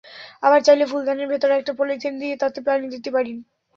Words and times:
আবার 0.43 0.59
চাইলে 0.63 0.85
ফুলদানির 0.85 1.31
ভেতরে 1.31 1.53
একটা 1.55 1.73
পলিথিন 1.73 2.13
দিয়ে 2.21 2.35
তাতে 2.37 2.59
পানি 2.61 2.85
দিতে 2.93 3.09
পারেন। 3.11 3.37